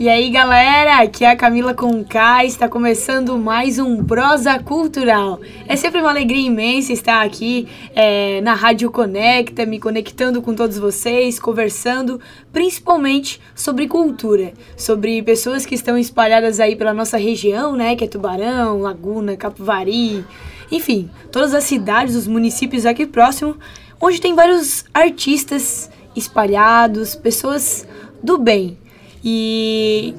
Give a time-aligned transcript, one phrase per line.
[0.00, 5.40] E aí, galera, aqui é a Camila Conká, está começando mais um Prosa Cultural.
[5.66, 7.66] É sempre uma alegria imensa estar aqui
[7.96, 12.20] é, na Rádio Conecta, me conectando com todos vocês, conversando
[12.52, 18.06] principalmente sobre cultura, sobre pessoas que estão espalhadas aí pela nossa região, né, que é
[18.06, 20.24] Tubarão, Laguna, Capivari,
[20.70, 23.56] enfim, todas as cidades, os municípios aqui próximo,
[24.00, 27.86] onde tem vários artistas espalhados, pessoas
[28.22, 28.78] do bem.
[29.24, 30.14] E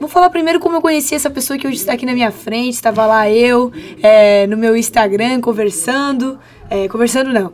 [0.00, 2.74] vou falar primeiro como eu conheci essa pessoa que hoje está aqui na minha frente.
[2.74, 6.38] Estava lá eu, é, no meu Instagram, conversando.
[6.70, 7.52] É, conversando não,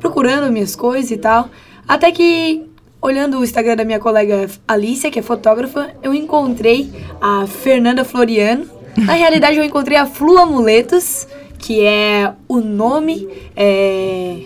[0.00, 1.48] procurando minhas coisas e tal.
[1.86, 2.66] Até que,
[3.00, 8.66] olhando o Instagram da minha colega Alicia, que é fotógrafa, eu encontrei a Fernanda Floriano.
[8.96, 11.26] Na realidade, eu encontrei a Flu Amuletos,
[11.62, 14.42] que é o nome é,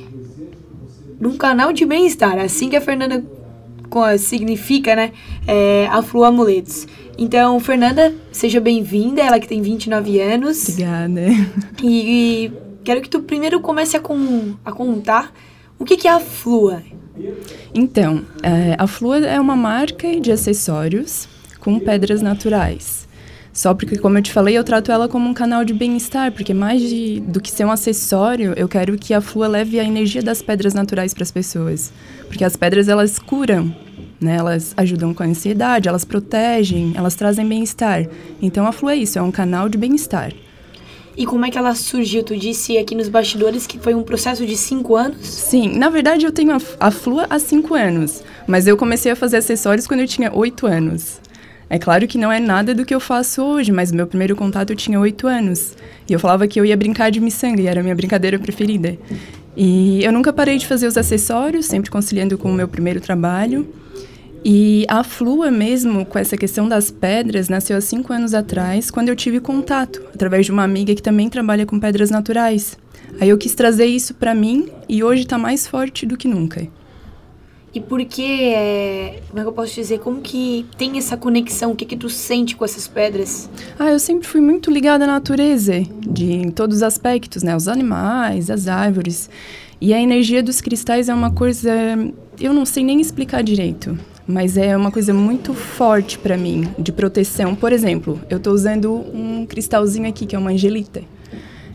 [1.18, 2.38] de um canal de bem-estar.
[2.38, 3.24] Assim que a Fernanda
[4.18, 5.12] significa, né,
[5.48, 5.88] é,
[6.24, 6.86] Amuletos.
[7.18, 10.68] Então, Fernanda, seja bem-vinda, ela que tem 29 anos.
[10.68, 11.22] Obrigada.
[11.82, 12.52] E, e
[12.84, 15.32] quero que tu primeiro comece a, com, a contar
[15.78, 16.82] o que, que é a Flua.
[17.74, 21.26] Então, é, a Flua é uma marca de acessórios
[21.60, 23.05] com pedras naturais.
[23.56, 26.52] Só porque, como eu te falei, eu trato ela como um canal de bem-estar, porque
[26.52, 30.22] mais de, do que ser um acessório, eu quero que a flua leve a energia
[30.22, 31.90] das pedras naturais para as pessoas.
[32.28, 33.74] Porque as pedras, elas curam,
[34.20, 34.36] né?
[34.36, 38.06] Elas ajudam com a ansiedade, elas protegem, elas trazem bem-estar.
[38.42, 40.34] Então, a flua é isso, é um canal de bem-estar.
[41.16, 42.22] E como é que ela surgiu?
[42.22, 45.26] Tu disse aqui nos bastidores que foi um processo de cinco anos?
[45.26, 49.16] Sim, na verdade eu tenho a, a Flua há cinco anos, mas eu comecei a
[49.16, 51.24] fazer acessórios quando eu tinha oito anos.
[51.68, 54.70] É claro que não é nada do que eu faço hoje, mas meu primeiro contato
[54.70, 55.74] eu tinha oito anos.
[56.08, 58.96] E eu falava que eu ia brincar de miçanga, e era a minha brincadeira preferida.
[59.56, 63.66] E eu nunca parei de fazer os acessórios, sempre conciliando com o meu primeiro trabalho.
[64.44, 69.08] E a Flua mesmo, com essa questão das pedras, nasceu há cinco anos atrás, quando
[69.08, 72.78] eu tive contato, através de uma amiga que também trabalha com pedras naturais.
[73.20, 76.68] Aí eu quis trazer isso para mim e hoje está mais forte do que nunca.
[77.76, 81.72] E por que, é, como é que eu posso dizer, como que tem essa conexão,
[81.72, 83.50] o que que tu sente com essas pedras?
[83.78, 87.68] Ah, eu sempre fui muito ligada à natureza, de em todos os aspectos, né, os
[87.68, 89.28] animais, as árvores.
[89.78, 91.70] E a energia dos cristais é uma coisa,
[92.40, 96.92] eu não sei nem explicar direito, mas é uma coisa muito forte para mim, de
[96.92, 97.54] proteção.
[97.54, 101.02] Por exemplo, eu estou usando um cristalzinho aqui, que é uma angelita.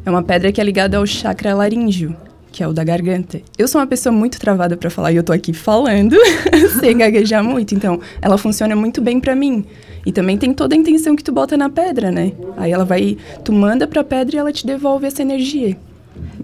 [0.04, 2.18] É uma pedra que é ligada ao chakra laríngeo,
[2.52, 3.42] que é o da garganta.
[3.58, 6.18] Eu sou uma pessoa muito travada para falar e eu tô aqui falando
[6.80, 9.66] sem gaguejar muito, então ela funciona muito bem para mim.
[10.06, 12.34] E também tem toda a intenção que tu bota na pedra, né?
[12.58, 15.78] Aí ela vai, tu manda para a pedra e ela te devolve essa energia.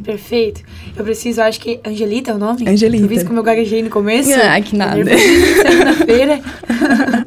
[0.03, 0.61] Perfeito.
[0.95, 2.67] Eu preciso, acho que Angelita é o nome?
[2.67, 3.03] Angelita.
[3.03, 4.31] Tu viste como eu gaguejei no começo?
[4.33, 5.03] Ah, que nada.
[5.03, 6.39] Segunda-feira.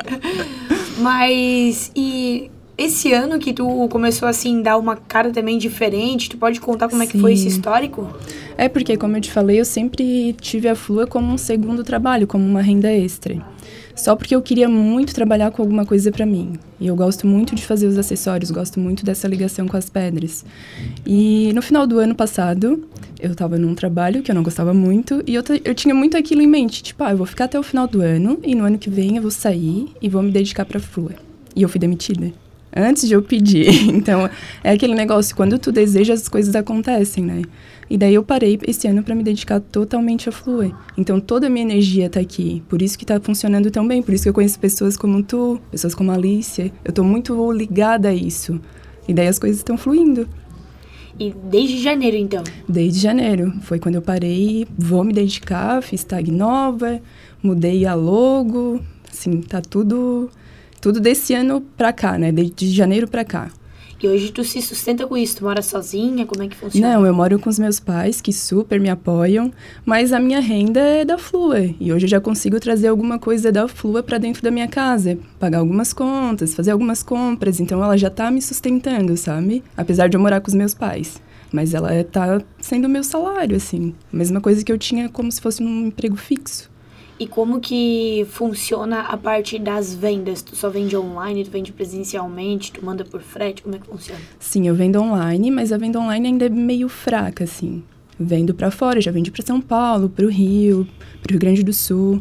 [0.99, 6.61] Mas e esse ano que tu começou assim dar uma cara também diferente, tu pode
[6.61, 7.09] contar como Sim.
[7.09, 8.09] é que foi esse histórico?
[8.61, 12.27] É porque, como eu te falei, eu sempre tive a Flua como um segundo trabalho,
[12.27, 13.43] como uma renda extra.
[13.97, 16.59] Só porque eu queria muito trabalhar com alguma coisa para mim.
[16.79, 20.45] E eu gosto muito de fazer os acessórios, gosto muito dessa ligação com as pedras.
[21.07, 22.87] E no final do ano passado,
[23.19, 26.43] eu estava num trabalho que eu não gostava muito e eu, eu tinha muito aquilo
[26.43, 28.77] em mente, tipo, ah, eu vou ficar até o final do ano e no ano
[28.77, 31.13] que vem eu vou sair e vou me dedicar para Flua.
[31.57, 32.31] E eu fui demitida
[32.75, 33.91] antes de eu pedir.
[34.01, 34.31] Então,
[34.65, 37.43] é aquele negócio, quando tu deseja, as coisas acontecem, né?
[37.89, 40.73] E daí eu parei esse ano para me dedicar totalmente a Flue.
[40.97, 42.63] Então, toda a minha energia tá aqui.
[42.69, 44.01] Por isso que tá funcionando tão bem.
[44.01, 46.73] Por isso que eu conheço pessoas como tu, pessoas como a Alicia.
[46.85, 48.61] Eu tô muito ligada a isso.
[49.09, 50.29] E daí as coisas estão fluindo.
[51.19, 52.45] E desde janeiro, então?
[52.69, 53.53] Desde janeiro.
[53.63, 57.01] Foi quando eu parei, vou me dedicar, fiz tag nova,
[57.43, 58.81] mudei a logo.
[59.11, 60.31] Assim, tá tudo
[60.81, 62.33] tudo desse ano pra cá, né?
[62.33, 63.51] De, de janeiro pra cá.
[64.03, 65.37] E hoje tu se sustenta com isso?
[65.37, 66.25] Tu mora sozinha?
[66.25, 66.95] Como é que funciona?
[66.95, 69.53] Não, eu moro com os meus pais, que super me apoiam,
[69.85, 71.61] mas a minha renda é da Flua.
[71.79, 75.19] E hoje eu já consigo trazer alguma coisa da Flua para dentro da minha casa,
[75.39, 77.61] pagar algumas contas, fazer algumas compras.
[77.61, 79.63] Então ela já tá me sustentando, sabe?
[79.77, 81.21] Apesar de eu morar com os meus pais.
[81.53, 83.93] Mas ela tá sendo o meu salário, assim.
[84.11, 86.71] A mesma coisa que eu tinha como se fosse um emprego fixo.
[87.21, 90.41] E como que funciona a parte das vendas?
[90.41, 93.63] Tu só vende online, tu vende presencialmente, tu manda por frete?
[93.63, 94.19] Como é que funciona?
[94.39, 97.83] Sim, eu vendo online, mas a venda online ainda é meio fraca, assim.
[98.19, 100.87] vendo para fora, já vendi para São Paulo, para o Rio,
[101.23, 102.21] para o Rio Grande do Sul,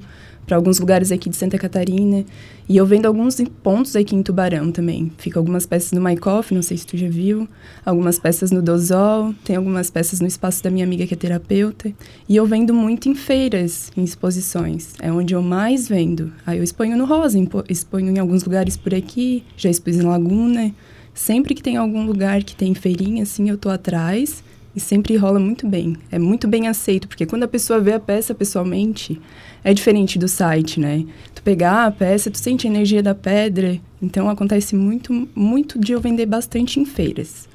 [0.49, 2.25] para alguns lugares aqui de Santa Catarina.
[2.67, 5.11] E eu vendo alguns pontos aqui em Tubarão também.
[5.19, 7.47] Fica algumas peças no Maikoff, não sei se tu já viu,
[7.85, 11.93] algumas peças no Dozol, tem algumas peças no espaço da minha amiga que é terapeuta.
[12.27, 14.95] E eu vendo muito em feiras, em exposições.
[14.99, 16.33] É onde eu mais vendo.
[16.47, 17.37] Aí eu exponho no Rosa,
[17.69, 20.73] exponho em alguns lugares por aqui, já expus em Laguna.
[21.13, 24.43] Sempre que tem algum lugar que tem feirinha, assim, eu tô atrás
[24.75, 25.97] e sempre rola muito bem.
[26.11, 29.19] É muito bem aceito, porque quando a pessoa vê a peça pessoalmente,
[29.63, 31.05] é diferente do site, né?
[31.33, 33.79] Tu pegar a peça, tu sente a energia da pedra.
[34.01, 37.49] Então acontece muito, muito de eu vender bastante em feiras.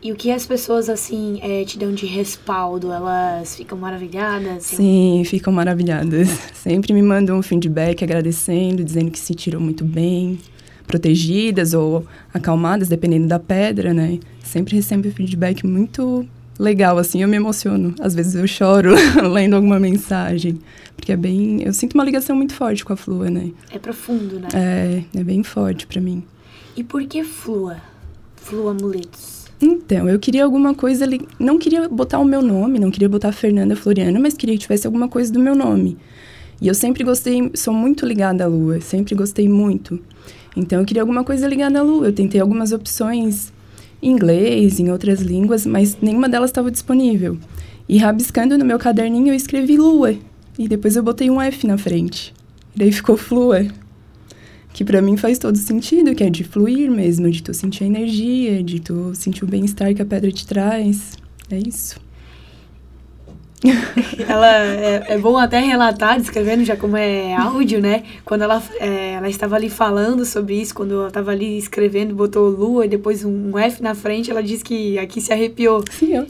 [0.00, 2.92] E o que as pessoas, assim, é, te dão de respaldo?
[2.92, 4.62] Elas ficam maravilhadas?
[4.62, 6.28] Sim, ficam maravilhadas.
[6.54, 10.38] Sempre me mandam um feedback agradecendo, dizendo que se tirou muito bem,
[10.86, 14.20] protegidas ou acalmadas, dependendo da pedra, né?
[14.48, 16.26] Sempre recebo feedback muito
[16.58, 17.94] legal, assim, eu me emociono.
[18.00, 18.94] Às vezes eu choro
[19.30, 20.58] lendo alguma mensagem.
[20.96, 21.62] Porque é bem.
[21.62, 23.50] Eu sinto uma ligação muito forte com a Flua, né?
[23.70, 24.48] É profundo, né?
[24.54, 26.24] É, é bem forte para mim.
[26.74, 27.76] E por que Flua?
[28.36, 29.44] Flua Amuletos?
[29.60, 31.20] Então, eu queria alguma coisa ali.
[31.38, 34.86] Não queria botar o meu nome, não queria botar Fernanda Floriana, mas queria que tivesse
[34.86, 35.98] alguma coisa do meu nome.
[36.58, 40.00] E eu sempre gostei, sou muito ligada à lua, sempre gostei muito.
[40.56, 42.06] Então, eu queria alguma coisa ligada à lua.
[42.06, 43.52] Eu tentei algumas opções
[44.02, 47.36] em inglês, em outras línguas, mas nenhuma delas estava disponível.
[47.88, 50.14] E rabiscando no meu caderninho eu escrevi lua.
[50.58, 52.34] E depois eu botei um F na frente.
[52.74, 53.66] E daí ficou flua.
[54.72, 57.86] Que para mim faz todo sentido, que é de fluir mesmo, de tu sentir a
[57.86, 61.14] energia, de tu sentir o bem-estar que a pedra te traz.
[61.50, 62.07] É isso.
[64.28, 68.04] ela é, é, bom até relatar, descrevendo já como é áudio, né?
[68.24, 72.48] Quando ela, é, ela estava ali falando sobre isso, quando ela estava ali escrevendo, botou
[72.48, 75.82] lua e depois um F na frente, ela disse que aqui se arrepiou.
[75.90, 76.24] Sim, ó.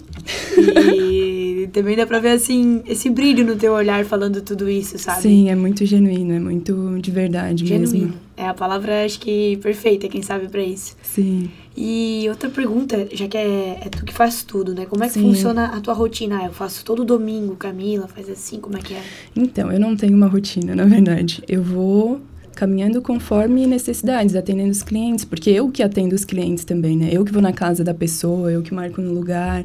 [0.92, 1.27] E
[1.68, 5.22] também dá pra ver, assim, esse brilho no teu olhar falando tudo isso, sabe?
[5.22, 7.90] Sim, é muito genuíno, é muito de verdade genuíno.
[8.08, 8.14] mesmo.
[8.36, 10.96] É a palavra, acho que, perfeita, quem sabe, para isso.
[11.02, 11.50] Sim.
[11.76, 14.84] E outra pergunta, já que é, é tu que faz tudo, né?
[14.86, 15.22] Como é que Sim.
[15.22, 16.40] funciona a tua rotina?
[16.42, 19.02] Ah, eu faço todo domingo, Camila, faz assim, como é que é?
[19.36, 21.42] Então, eu não tenho uma rotina, na verdade.
[21.48, 22.20] Eu vou
[22.58, 27.08] caminhando conforme necessidades, atendendo os clientes, porque eu que atendo os clientes também, né?
[27.12, 29.62] Eu que vou na casa da pessoa, eu que marco no lugar.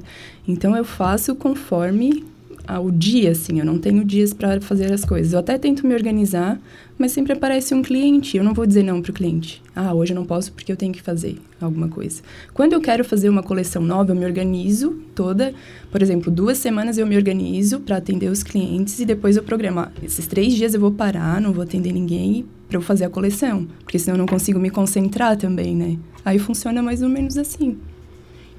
[0.48, 2.24] Então, eu faço conforme
[2.68, 5.34] ao dia, assim, eu não tenho dias para fazer as coisas.
[5.34, 6.60] Eu até tento me organizar,
[6.98, 8.38] mas sempre aparece um cliente.
[8.38, 9.62] Eu não vou dizer não para o cliente.
[9.76, 12.22] Ah, hoje eu não posso porque eu tenho que fazer alguma coisa.
[12.54, 15.54] Quando eu quero fazer uma coleção nova, eu me organizo toda.
[15.92, 19.82] Por exemplo, duas semanas eu me organizo para atender os clientes e depois eu programo.
[19.82, 23.10] Ah, esses três dias eu vou parar, não vou atender ninguém para eu fazer a
[23.10, 25.98] coleção, porque senão eu não consigo me concentrar também, né?
[26.26, 27.78] Aí funciona mais ou menos assim.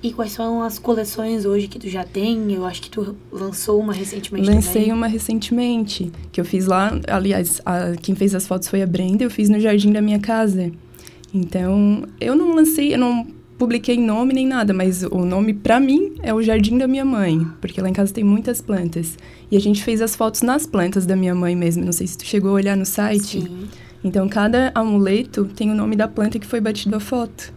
[0.05, 2.53] E quais são as coleções hoje que tu já tem?
[2.53, 4.93] Eu acho que tu lançou uma recentemente Lancei também.
[4.93, 9.25] uma recentemente, que eu fiz lá, aliás, a, quem fez as fotos foi a Brenda,
[9.25, 10.71] eu fiz no jardim da minha casa.
[11.33, 16.17] Então, eu não lancei, eu não publiquei nome nem nada, mas o nome para mim
[16.23, 19.17] é o jardim da minha mãe, porque lá em casa tem muitas plantas.
[19.51, 22.19] E a gente fez as fotos nas plantas da minha mãe mesmo, não sei se
[22.19, 23.41] tu chegou a olhar no site.
[23.41, 23.69] Sim.
[24.05, 27.54] Então, cada amuleto tem o nome da planta que foi batido a foto.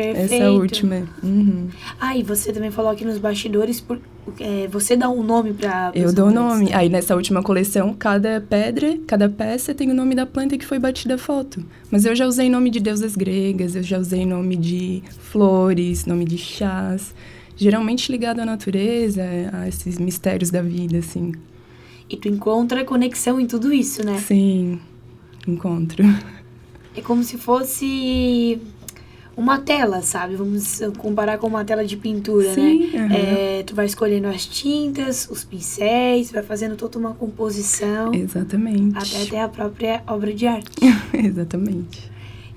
[0.00, 0.34] Perfeito.
[0.34, 1.08] Essa última.
[1.22, 1.68] Uhum.
[2.00, 4.00] Ah, e você também falou aqui nos bastidores, por,
[4.38, 6.72] é, você dá um nome para Eu dou o nome.
[6.72, 10.78] Aí nessa última coleção, cada pedra, cada peça tem o nome da planta que foi
[10.78, 11.62] batida a foto.
[11.90, 16.24] Mas eu já usei nome de deusas gregas, eu já usei nome de flores, nome
[16.24, 17.14] de chás.
[17.54, 21.34] Geralmente ligado à natureza, a esses mistérios da vida, assim.
[22.08, 24.16] E tu encontra conexão em tudo isso, né?
[24.18, 24.80] Sim,
[25.46, 26.02] encontro.
[26.96, 28.58] É como se fosse
[29.40, 30.36] uma tela, sabe?
[30.36, 33.00] Vamos comparar com uma tela de pintura, Sim, né?
[33.00, 33.12] Uhum.
[33.12, 38.14] É, tu vai escolhendo as tintas, os pincéis, vai fazendo toda uma composição.
[38.14, 38.96] Exatamente.
[39.22, 40.70] Até a própria obra de arte.
[41.14, 42.10] Exatamente.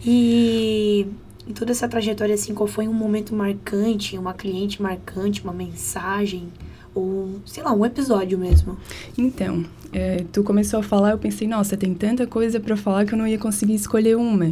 [0.05, 1.07] E
[1.47, 6.49] em toda essa trajetória, assim, qual foi um momento marcante, uma cliente marcante, uma mensagem?
[6.93, 8.77] Ou, sei lá, um episódio mesmo?
[9.17, 13.13] Então, é, tu começou a falar, eu pensei, nossa, tem tanta coisa para falar que
[13.13, 14.51] eu não ia conseguir escolher uma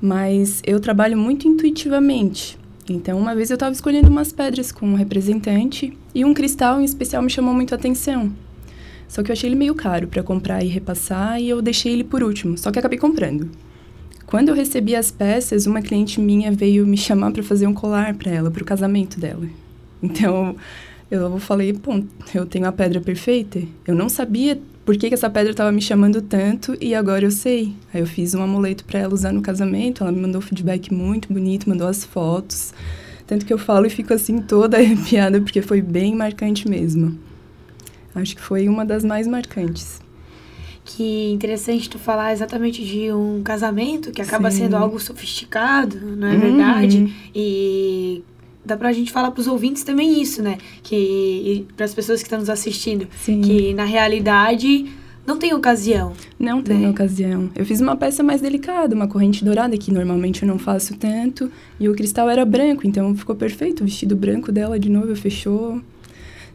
[0.00, 2.58] mas eu trabalho muito intuitivamente.
[2.88, 6.84] Então, uma vez eu estava escolhendo umas pedras com um representante e um cristal em
[6.84, 8.32] especial me chamou muito a atenção.
[9.06, 12.04] Só que eu achei ele meio caro para comprar e repassar e eu deixei ele
[12.04, 13.50] por último, só que acabei comprando.
[14.26, 18.14] Quando eu recebi as peças, uma cliente minha veio me chamar para fazer um colar
[18.14, 19.46] para ela, para o casamento dela.
[20.02, 20.56] Então,
[21.10, 22.02] eu falei, pô,
[22.34, 23.60] eu tenho a pedra perfeita.
[23.86, 27.30] Eu não sabia por que, que essa pedra estava me chamando tanto e agora eu
[27.30, 27.74] sei.
[27.92, 31.32] Aí eu fiz um amuleto para ela usar no casamento, ela me mandou feedback muito
[31.32, 32.72] bonito, mandou as fotos.
[33.26, 37.18] Tanto que eu falo e fico assim toda arrepiada, porque foi bem marcante mesmo.
[38.14, 40.00] Acho que foi uma das mais marcantes.
[40.84, 44.64] Que interessante tu falar exatamente de um casamento que acaba Sim.
[44.64, 46.40] sendo algo sofisticado, não é uhum.
[46.40, 47.14] verdade?
[47.34, 48.24] E
[48.70, 50.58] dá pra gente falar pros ouvintes também isso, né?
[50.82, 53.40] Que para as pessoas que estão nos assistindo, Sim.
[53.40, 54.86] que na realidade
[55.26, 56.12] não tem ocasião.
[56.38, 56.88] Não tem né?
[56.88, 57.50] ocasião.
[57.54, 61.50] Eu fiz uma peça mais delicada, uma corrente dourada, que normalmente eu não faço tanto.
[61.78, 63.82] E o cristal era branco, então ficou perfeito.
[63.82, 65.80] O vestido branco dela de novo fechou.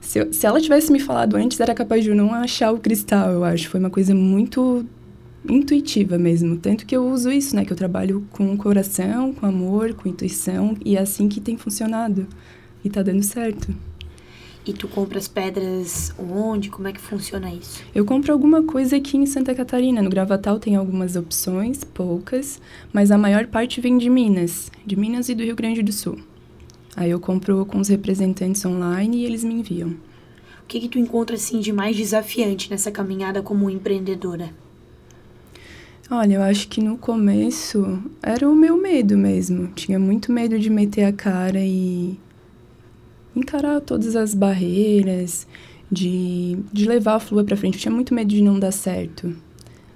[0.01, 2.77] Se, eu, se ela tivesse me falado antes, era capaz de eu não achar o
[2.77, 3.69] cristal, eu acho.
[3.69, 4.85] Foi uma coisa muito
[5.49, 6.57] intuitiva mesmo.
[6.57, 7.65] Tanto que eu uso isso, né?
[7.65, 10.75] Que eu trabalho com o coração, com amor, com intuição.
[10.83, 12.27] E é assim que tem funcionado.
[12.83, 13.73] E tá dando certo.
[14.65, 16.69] E tu compra as pedras onde?
[16.71, 17.83] Como é que funciona isso?
[17.93, 20.01] Eu compro alguma coisa aqui em Santa Catarina.
[20.01, 22.59] No Gravatal tem algumas opções, poucas,
[22.91, 26.17] mas a maior parte vem de Minas, de Minas e do Rio Grande do Sul.
[26.95, 29.89] Aí eu compro com os representantes online e eles me enviam.
[29.89, 34.49] O que que tu encontra assim de mais desafiante nessa caminhada como empreendedora?
[36.09, 39.69] Olha, eu acho que no começo era o meu medo mesmo.
[39.69, 42.19] Tinha muito medo de meter a cara e
[43.35, 45.47] encarar todas as barreiras,
[45.91, 47.75] de, de levar a flua para frente.
[47.75, 49.35] Eu tinha muito medo de não dar certo.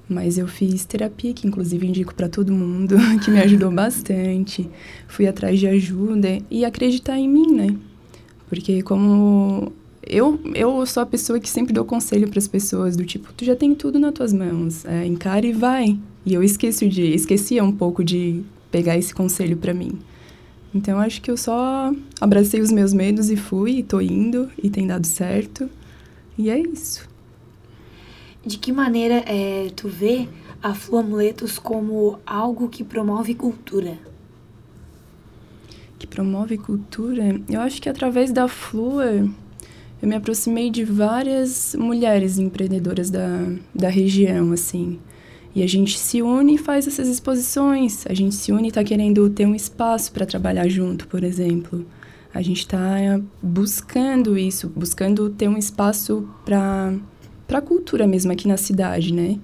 [0.09, 4.67] Mas eu fiz terapia, que inclusive indico para todo mundo, que me ajudou bastante.
[5.07, 7.75] Fui atrás de ajuda e acreditar em mim, né?
[8.49, 13.05] Porque como eu, eu sou a pessoa que sempre dou conselho para as pessoas do
[13.05, 15.99] tipo, tu já tem tudo nas tuas mãos, é, encare e vai.
[16.25, 19.99] E eu esqueço de, esquecia um pouco de pegar esse conselho para mim.
[20.73, 24.69] Então acho que eu só abracei os meus medos e fui, e tô indo, e
[24.69, 25.69] tem dado certo.
[26.37, 27.07] E é isso.
[28.45, 30.27] De que maneira é, tu vê
[30.61, 33.97] a Flu Amuletos como algo que promove cultura?
[35.97, 37.41] Que promove cultura?
[37.49, 39.29] Eu acho que através da Flua
[40.01, 44.99] eu me aproximei de várias mulheres empreendedoras da, da região, assim.
[45.55, 48.05] E a gente se une e faz essas exposições.
[48.07, 51.85] A gente se une e está querendo ter um espaço para trabalhar junto, por exemplo.
[52.33, 56.93] A gente está buscando isso, buscando ter um espaço para
[57.51, 59.39] a cultura mesmo aqui na cidade, né?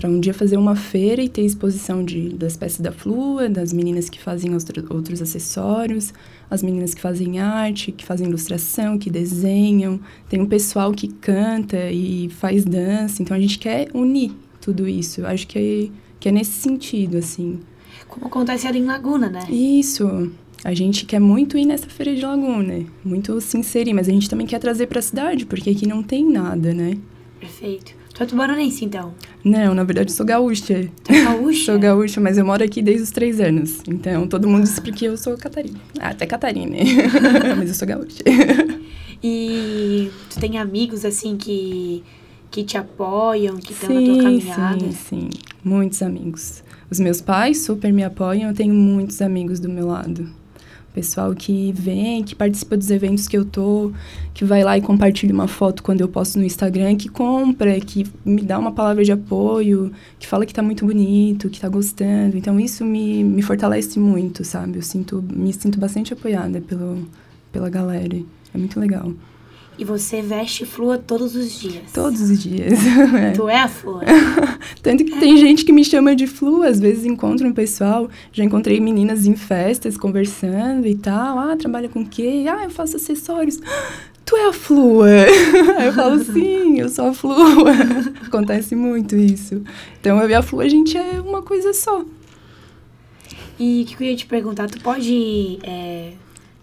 [0.00, 3.70] Para um dia fazer uma feira e ter exposição de, das peças da Flua, das
[3.70, 6.14] meninas que fazem outro, outros acessórios,
[6.50, 10.00] as meninas que fazem arte, que fazem ilustração, que desenham.
[10.26, 13.20] Tem um pessoal que canta e faz dança.
[13.20, 15.20] Então a gente quer unir tudo isso.
[15.20, 17.60] Eu acho que é, que é nesse sentido, assim.
[18.08, 19.44] Como acontece ali em Laguna, né?
[19.50, 20.32] Isso.
[20.64, 24.30] A gente quer muito ir nessa feira de Laguna, muito se inserir, mas a gente
[24.30, 26.96] também quer trazer para a cidade, porque aqui não tem nada, né?
[27.38, 27.99] Perfeito.
[28.20, 29.14] Tu é tubaronense, então?
[29.42, 30.90] Não, na verdade sou gaúcha.
[31.04, 31.64] Tu é gaúcha?
[31.72, 33.80] sou gaúcha, mas eu moro aqui desde os três anos.
[33.88, 35.80] Então, todo mundo diz porque eu sou catarina.
[35.98, 36.76] Ah, até catarina,
[37.56, 38.22] mas eu sou gaúcha.
[39.24, 42.04] e tu tem amigos, assim, que
[42.50, 44.80] que te apoiam, que estão na tua caminhada?
[44.80, 45.30] Sim, sim.
[45.64, 46.62] Muitos amigos.
[46.90, 50.28] Os meus pais super me apoiam, eu tenho muitos amigos do meu lado.
[50.92, 53.92] Pessoal que vem, que participa dos eventos que eu tô,
[54.34, 58.04] que vai lá e compartilha uma foto quando eu posto no Instagram, que compra, que
[58.24, 62.36] me dá uma palavra de apoio, que fala que tá muito bonito, que tá gostando.
[62.36, 64.78] Então isso me, me fortalece muito, sabe?
[64.78, 67.06] Eu sinto, me sinto bastante apoiada pelo,
[67.52, 68.20] pela galera.
[68.52, 69.12] É muito legal.
[69.78, 71.90] E você veste flua todos os dias.
[71.94, 72.74] Todos os dias.
[73.14, 73.30] é.
[73.36, 74.02] Tu é a flua.
[74.82, 78.08] Tanto que tem gente que me chama de flua, às vezes encontro um pessoal.
[78.30, 81.38] Já encontrei meninas em festas conversando e tal.
[81.38, 82.44] Ah, trabalha com o quê?
[82.46, 83.58] Ah, eu faço acessórios.
[84.22, 85.08] Tu é a flua?
[85.78, 87.72] Aí eu falo, sim, eu sou a flua.
[88.24, 89.62] Acontece muito isso.
[90.00, 92.04] Então eu e a flua, a gente é uma coisa só.
[93.58, 94.68] E o que eu ia te perguntar?
[94.68, 95.58] Tu pode.
[95.64, 96.12] É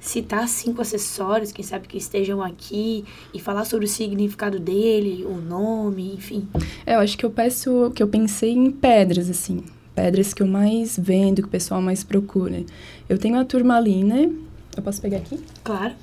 [0.10, 5.36] citar cinco acessórios, quem sabe que estejam aqui, e falar sobre o significado dele, o
[5.36, 6.48] nome, enfim.
[6.86, 10.48] É, eu acho que eu peço, que eu pensei em pedras, assim, pedras que eu
[10.48, 12.64] mais vendo, que o pessoal mais procura.
[13.10, 14.30] Eu tenho a turmalina,
[14.76, 15.40] eu posso pegar aqui?
[15.64, 15.94] Claro.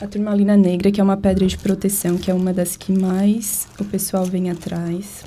[0.00, 3.66] A turmalina negra, que é uma pedra de proteção, que é uma das que mais
[3.80, 5.24] o pessoal vem atrás.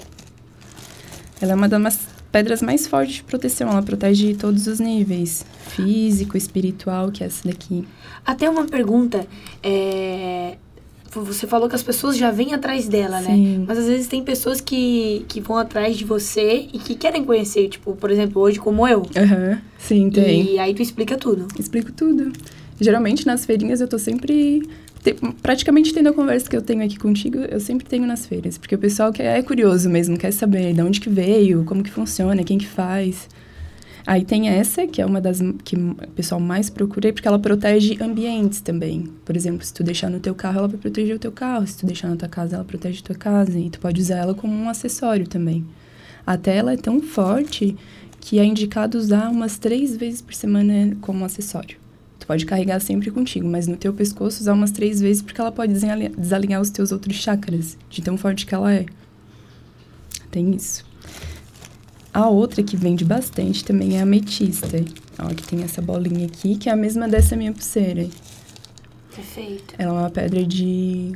[1.42, 1.82] Ela é uma das
[2.32, 3.70] pedras mais fortes de proteção.
[3.70, 7.88] Ela protege todos os níveis, físico, espiritual, que é essa daqui.
[8.26, 9.28] Até uma pergunta,
[9.62, 10.58] é...
[11.14, 13.36] Você falou que as pessoas já vêm atrás dela, né?
[13.36, 13.58] Sim.
[13.58, 13.66] né?
[13.68, 17.68] Mas às vezes tem pessoas que, que vão atrás de você e que querem conhecer,
[17.68, 19.06] tipo, por exemplo, hoje como eu.
[19.18, 19.58] Aham, uhum.
[19.78, 20.54] sim, tem.
[20.54, 21.50] E aí tu explica tudo.
[21.60, 22.32] Explico tudo.
[22.80, 24.64] Geralmente nas feirinhas eu tô sempre
[25.04, 28.58] te, praticamente tendo a conversa que eu tenho aqui contigo, eu sempre tenho nas feiras.
[28.58, 31.90] Porque o pessoal quer, é curioso mesmo, quer saber de onde que veio, como que
[31.90, 33.28] funciona, quem que faz.
[34.06, 37.98] Aí tem essa, que é uma das que o pessoal mais procura, porque ela protege
[38.02, 39.08] ambientes também.
[39.24, 41.66] Por exemplo, se tu deixar no teu carro, ela vai proteger o teu carro.
[41.68, 43.60] Se tu deixar na tua casa, ela protege a tua casa.
[43.60, 45.66] E tu pode usar ela como um acessório também.
[46.26, 47.76] Até ela é tão forte
[48.20, 51.81] que é indicado usar umas três vezes por semana como acessório.
[52.32, 55.74] Pode carregar sempre contigo, mas no teu pescoço usar umas três vezes porque ela pode
[55.74, 58.86] desalinhar os teus outros chakras, de tão forte que ela é.
[60.32, 60.86] Tem isso.
[62.14, 64.78] A outra que vende bastante também é a ametista.
[65.20, 68.08] Ó, que tem essa bolinha aqui, que é a mesma dessa minha pulseira.
[69.14, 69.76] Perfeito.
[69.78, 71.12] Ela é uma pedra de,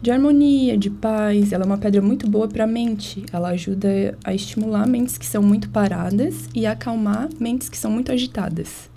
[0.00, 1.50] de harmonia, de paz.
[1.50, 3.26] Ela é uma pedra muito boa para a mente.
[3.32, 7.90] Ela ajuda a estimular mentes que são muito paradas e a acalmar mentes que são
[7.90, 8.94] muito agitadas.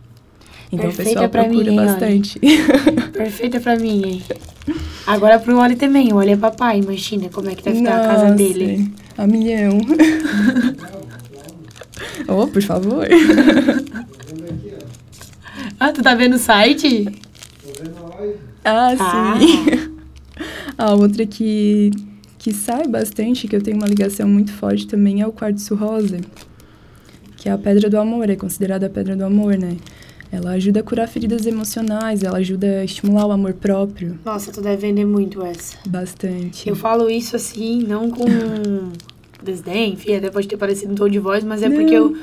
[0.71, 2.39] Então Perfeita o pessoal procura mim, bastante.
[3.11, 4.23] Perfeita pra mim, hein?
[5.05, 6.13] Agora pro Oli também.
[6.13, 8.93] O Oli é papai, imagina como é que deve Nossa, estar a casa dele.
[9.17, 9.79] A milhão.
[12.29, 13.07] oh, por favor.
[15.79, 17.07] ah, tu tá vendo o site?
[18.63, 19.39] Ah, ah.
[19.39, 19.65] sim.
[20.77, 21.89] A outra que,
[22.37, 26.21] que sai bastante, que eu tenho uma ligação muito forte também, é o quartzo rosa.
[27.37, 29.75] Que é a pedra do amor, é considerada a pedra do amor, né?
[30.31, 34.19] Ela ajuda a curar feridas emocionais, ela ajuda a estimular o amor próprio.
[34.23, 35.75] Nossa, tu deve vender muito essa.
[35.87, 36.69] Bastante.
[36.69, 38.25] Eu falo isso assim, não com
[39.43, 41.77] desdém, enfim, até pode ter parecido um tom de voz, mas é não.
[41.77, 42.15] porque eu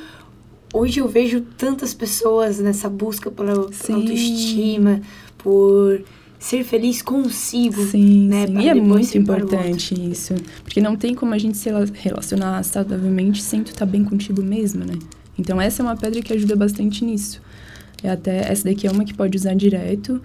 [0.72, 5.00] hoje eu vejo tantas pessoas nessa busca pela, pela autoestima,
[5.38, 6.02] por
[6.38, 8.46] ser feliz consigo, sim, né?
[8.46, 8.58] Sim.
[8.60, 13.62] E é muito importante isso, porque não tem como a gente se relacionar saudavelmente sem
[13.62, 14.94] tu estar tá bem contigo mesmo, né?
[15.38, 17.40] Então essa é uma pedra que ajuda bastante nisso.
[18.02, 20.20] É até essa daqui é uma que pode usar direto.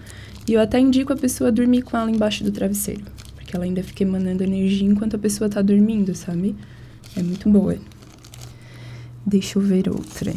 [0.48, 3.04] E eu até indico a pessoa dormir com ela embaixo do travesseiro.
[3.36, 6.56] Porque ela ainda fica emanando energia enquanto a pessoa tá dormindo, sabe?
[7.16, 7.78] É muito boa.
[9.25, 10.34] Deixa eu ver outra.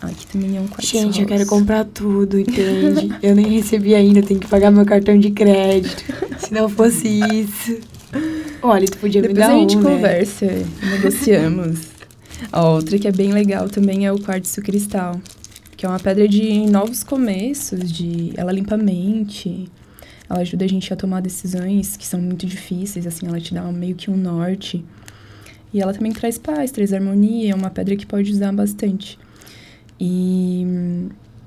[0.00, 3.14] Ah, aqui também é um quarto Gente, eu quero comprar tudo, entende?
[3.22, 6.02] eu nem recebi ainda, tenho que pagar meu cartão de crédito.
[6.38, 7.78] Se não fosse isso.
[8.60, 10.66] Olha, tu podia Depois me dar um, a gente um, conversa, né?
[10.82, 11.80] negociamos.
[12.50, 15.20] A outra que é bem legal também é o quartzo cristal
[15.82, 19.68] que é uma pedra de novos começos, de ela limpa a mente,
[20.30, 23.64] ela ajuda a gente a tomar decisões que são muito difíceis, assim, ela te dá
[23.64, 24.84] meio que um norte.
[25.74, 29.18] E ela também traz paz, traz harmonia, é uma pedra que pode usar bastante.
[29.98, 30.64] E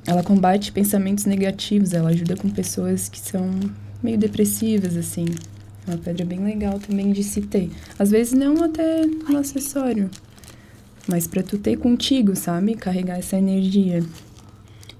[0.05, 3.49] ela combate pensamentos negativos, ela ajuda com pessoas que são
[4.03, 5.27] meio depressivas, assim.
[5.87, 7.71] É uma pedra bem legal também de se ter.
[7.97, 10.09] Às vezes não até no acessório,
[11.07, 12.75] mas para tu ter contigo, sabe?
[12.75, 14.03] Carregar essa energia.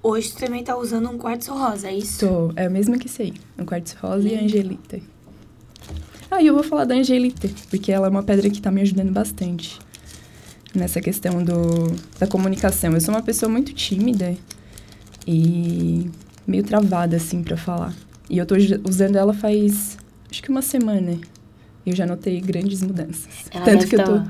[0.07, 2.19] Hoje tu também tá usando um quartzo rosa, é isso?
[2.19, 3.33] Tô, é o mesmo que sei.
[3.57, 4.99] Um quartzo rosa e angelita.
[6.29, 8.81] Ah, e eu vou falar da angelita, porque ela é uma pedra que tá me
[8.81, 9.79] ajudando bastante
[10.75, 12.93] nessa questão do, da comunicação.
[12.93, 14.37] Eu sou uma pessoa muito tímida
[15.25, 16.07] e
[16.45, 17.91] meio travada, assim, para falar.
[18.29, 18.53] E eu tô
[18.87, 19.97] usando ela faz,
[20.29, 21.17] acho que uma semana.
[21.83, 23.47] E eu já notei grandes mudanças.
[23.49, 24.23] Ela Tanto que eu tô...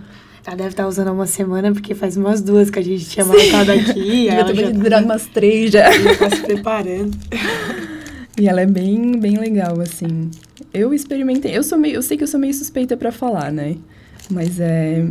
[0.45, 3.25] Ela deve estar tá usando uma semana, porque faz umas duas que a gente tinha
[3.25, 4.27] marcado aqui.
[4.29, 5.05] ela já durar tá...
[5.05, 5.91] umas três já.
[5.93, 7.17] Ela tá se preparando.
[8.38, 10.29] E ela é bem, bem legal, assim.
[10.73, 13.77] Eu experimentei, eu sou meio, eu sei que eu sou meio suspeita para falar, né?
[14.29, 15.05] Mas é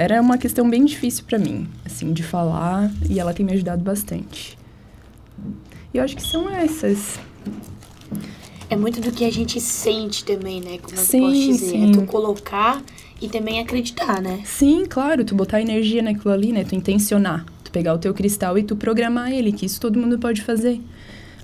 [0.00, 3.82] era uma questão bem difícil para mim, assim, de falar, e ela tem me ajudado
[3.82, 4.56] bastante.
[5.92, 7.18] E eu acho que são essas.
[8.68, 10.78] É muito do que a gente sente também, né?
[10.78, 11.70] Como sim, eu posso dizer.
[11.70, 11.90] Sim.
[11.90, 12.82] É tu colocar
[13.20, 14.40] e também acreditar, né?
[14.44, 16.64] Sim, claro, tu botar energia naquilo ali, né?
[16.64, 17.44] Tu intencionar.
[17.62, 20.80] Tu pegar o teu cristal e tu programar ele, que isso todo mundo pode fazer.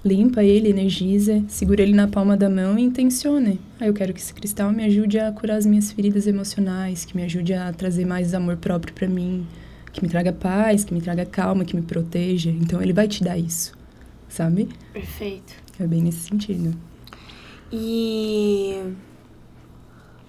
[0.05, 3.57] Limpa ele, energiza, segura ele na palma da mão e intenciona.
[3.81, 7.17] Ah, eu quero que esse cristal me ajude a curar as minhas feridas emocionais, que
[7.17, 9.45] me ajude a trazer mais amor próprio para mim,
[9.93, 12.51] que me traga paz, que me traga calma, que me proteja.
[12.51, 13.73] Então ele vai te dar isso,
[14.29, 14.69] sabe?
[14.93, 15.55] Perfeito.
[15.79, 16.73] É bem nesse sentido.
[17.73, 18.81] E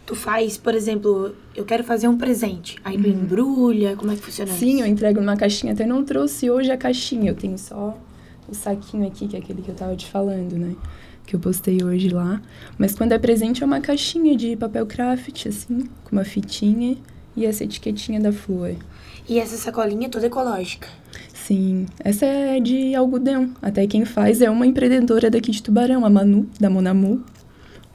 [0.07, 2.77] tu faz, por exemplo, eu quero fazer um presente.
[2.83, 3.13] Aí tu uhum.
[3.13, 4.83] embrulha, como é que funciona Sim, isso?
[4.83, 5.73] eu entrego numa caixinha.
[5.73, 7.95] Até não trouxe hoje a caixinha, eu tenho só
[8.47, 10.73] o saquinho aqui, que é aquele que eu tava te falando, né?
[11.25, 12.41] Que eu postei hoje lá.
[12.77, 16.95] Mas quando é presente é uma caixinha de papel craft, assim, com uma fitinha
[17.35, 18.75] e essa etiquetinha da flor.
[19.27, 20.87] E essa sacolinha é toda ecológica?
[21.33, 23.51] Sim, essa é de algodão.
[23.61, 27.21] Até quem faz é uma empreendedora daqui de Tubarão, a Manu, da Monamu,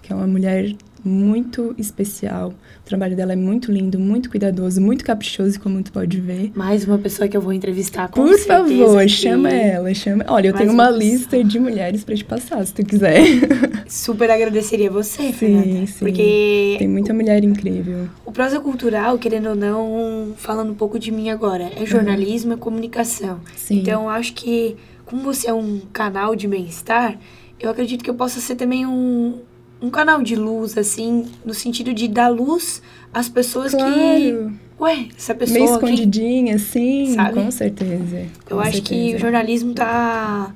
[0.03, 2.51] que é uma mulher muito especial.
[2.51, 6.53] O trabalho dela é muito lindo, muito cuidadoso, muito caprichoso, como tu pode ver.
[6.55, 10.25] Mais uma pessoa que eu vou entrevistar, com Por favor, que- chama ela, chama.
[10.29, 13.23] Olha, eu Mais tenho uma uma lista de mulheres pra te passar, se tu quiser.
[13.89, 15.87] Super agradeceria você, Sim, Fernanda.
[15.87, 15.93] sim.
[15.99, 18.09] Porque Tem muita mulher incrível.
[18.25, 22.57] o prosa cultural, querendo ou não, falando um pouco de mim agora, é jornalismo, é
[22.57, 23.41] comunicação.
[23.57, 23.79] Sim.
[23.81, 27.19] Então, acho que, como você é um canal de bem-estar,
[27.61, 29.39] eu acredito que eu possa ser também um,
[29.83, 32.81] um canal de luz, assim, no sentido de dar luz
[33.13, 33.79] às pessoas que.
[33.81, 34.53] Claro.
[34.81, 35.55] Ué, essa pessoa.
[35.59, 37.35] Meio quem- escondidinha, sim, Sabe?
[37.35, 38.27] com certeza.
[38.49, 39.17] Eu com acho que certeza.
[39.17, 40.55] o jornalismo tá.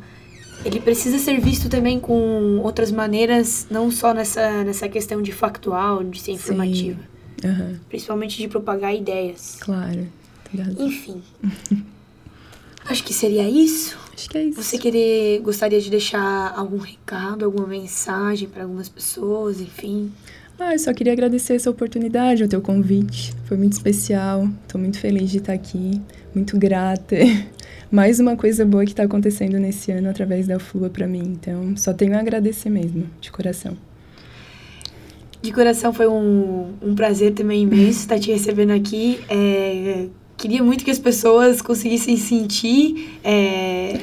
[0.65, 6.03] Ele precisa ser visto também com outras maneiras, não só nessa, nessa questão de factual,
[6.03, 6.99] de ser informativa.
[7.45, 9.59] Aham, Principalmente de propagar ideias.
[9.61, 10.07] claro.
[10.79, 11.23] Enfim.
[12.88, 13.96] acho que seria isso.
[14.14, 14.62] Acho que é isso.
[14.62, 20.11] Você querer, gostaria de deixar algum recado, alguma mensagem para algumas pessoas, enfim.
[20.59, 23.35] Ah, eu só queria agradecer essa oportunidade, o teu convite.
[23.44, 24.49] Foi muito especial.
[24.66, 26.01] Tô muito feliz de estar aqui.
[26.35, 27.16] Muito grata.
[27.92, 31.22] Mais uma coisa boa que tá acontecendo nesse ano através da Flua pra mim.
[31.25, 33.77] Então, só tenho a agradecer mesmo, de coração.
[35.42, 39.20] De coração foi um, um prazer também imenso estar te recebendo aqui.
[39.29, 44.01] É, queria muito que as pessoas conseguissem sentir, é,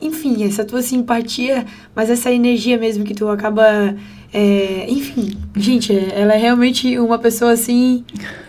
[0.00, 3.94] enfim, essa tua simpatia, mas essa energia mesmo que tu acaba.
[4.34, 8.02] é, enfim, gente, é- ela é realmente uma pessoa assim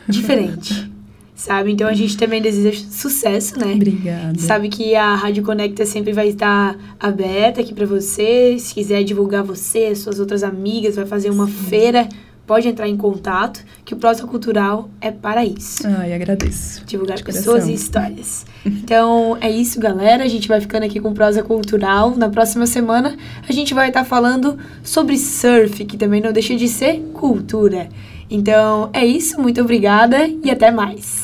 [0.07, 0.89] diferente,
[1.35, 1.71] sabe?
[1.73, 3.73] Então a gente também deseja sucesso, né?
[3.73, 4.39] Obrigada.
[4.39, 8.55] Sabe que a Rádio Conecta sempre vai estar aberta aqui pra você.
[8.57, 12.07] Se quiser divulgar você, suas outras amigas, vai fazer uma feira,
[12.45, 15.83] pode entrar em contato, que o Prosa Cultural é para isso.
[15.87, 16.83] Ai, agradeço.
[16.85, 17.71] Divulgar De pessoas coração.
[17.71, 18.45] e histórias.
[18.65, 20.23] Então é isso, galera.
[20.23, 22.15] A gente vai ficando aqui com Prosa Cultural.
[22.15, 23.15] Na próxima semana
[23.47, 27.89] a gente vai estar falando sobre surf, que também não deixa de ser cultura.
[28.29, 31.22] Então é isso, muito obrigada e até mais.